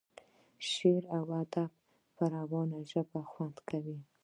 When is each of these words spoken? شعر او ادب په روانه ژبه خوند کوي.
شعر 0.69 1.03
او 1.17 1.25
ادب 1.41 1.71
په 2.15 2.23
روانه 2.35 2.79
ژبه 2.91 3.19
خوند 3.31 3.57
کوي. 3.69 3.99